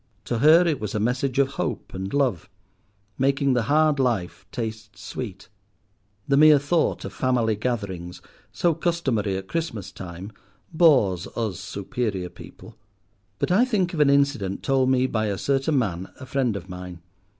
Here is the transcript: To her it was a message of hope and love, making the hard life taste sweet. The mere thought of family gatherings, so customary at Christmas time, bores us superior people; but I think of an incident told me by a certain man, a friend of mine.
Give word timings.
To 0.25 0.39
her 0.39 0.65
it 0.65 0.79
was 0.81 0.95
a 0.95 0.99
message 0.99 1.37
of 1.37 1.47
hope 1.59 1.93
and 1.93 2.11
love, 2.11 2.49
making 3.19 3.53
the 3.53 3.61
hard 3.69 3.99
life 3.99 4.47
taste 4.51 4.97
sweet. 4.97 5.47
The 6.27 6.35
mere 6.37 6.57
thought 6.57 7.05
of 7.05 7.13
family 7.13 7.55
gatherings, 7.55 8.19
so 8.51 8.73
customary 8.73 9.37
at 9.37 9.47
Christmas 9.47 9.91
time, 9.91 10.31
bores 10.73 11.27
us 11.37 11.59
superior 11.59 12.29
people; 12.29 12.75
but 13.37 13.51
I 13.51 13.63
think 13.63 13.93
of 13.93 13.99
an 13.99 14.09
incident 14.09 14.63
told 14.63 14.89
me 14.89 15.05
by 15.05 15.27
a 15.27 15.37
certain 15.37 15.77
man, 15.77 16.11
a 16.19 16.25
friend 16.25 16.55
of 16.55 16.67
mine. 16.67 17.03